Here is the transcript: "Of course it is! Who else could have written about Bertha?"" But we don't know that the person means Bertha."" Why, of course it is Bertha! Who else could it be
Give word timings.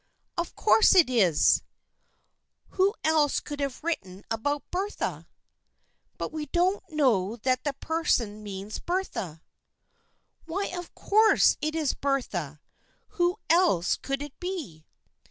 "Of 0.37 0.55
course 0.55 0.95
it 0.95 1.11
is! 1.11 1.61
Who 2.69 2.95
else 3.03 3.39
could 3.39 3.59
have 3.59 3.83
written 3.83 4.23
about 4.31 4.63
Bertha?"" 4.71 5.27
But 6.17 6.31
we 6.31 6.47
don't 6.47 6.83
know 6.89 7.35
that 7.43 7.63
the 7.63 7.73
person 7.73 8.41
means 8.41 8.79
Bertha."" 8.79 9.43
Why, 10.47 10.71
of 10.73 10.95
course 10.95 11.55
it 11.61 11.75
is 11.75 11.93
Bertha! 11.93 12.61
Who 13.09 13.37
else 13.47 13.95
could 13.95 14.23
it 14.23 14.39
be 14.39 14.87